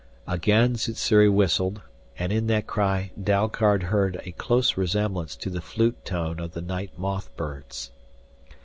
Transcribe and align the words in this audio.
Again 0.27 0.77
Sssuri 0.77 1.29
whistled, 1.29 1.81
and 2.17 2.33
in 2.33 2.47
that 2.47 2.65
cry 2.65 3.11
Dalgard 3.23 3.83
heard 3.83 4.19
a 4.25 4.31
close 4.31 4.75
resemblance 4.75 5.35
to 5.35 5.51
the 5.51 5.61
flute 5.61 6.03
tone 6.05 6.39
of 6.39 6.53
the 6.53 6.61
night 6.63 6.89
moth 6.97 7.29
birds. 7.37 7.91